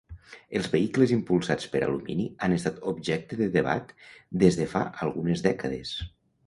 Els 0.59 0.69
vehicles 0.75 1.13
impulsats 1.15 1.67
per 1.75 1.81
alumini 1.89 2.25
han 2.47 2.57
estat 2.57 2.81
objecte 2.93 3.41
de 3.43 3.51
debat 3.61 3.95
des 4.47 4.61
de 4.63 4.69
fa 4.75 4.87
algunes 5.09 5.51
dècades. 5.53 5.99